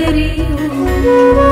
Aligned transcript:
carinho. 0.00 1.45